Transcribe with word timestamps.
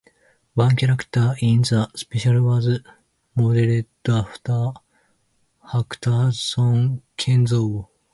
One 0.55 0.75
character 0.77 1.35
in 1.41 1.61
the 1.61 1.87
special 1.95 2.41
was 2.41 2.79
modeled 3.35 3.85
after 4.07 4.71
Hakuta's 5.63 6.39
son, 6.39 7.03
Kenzo. 7.19 7.87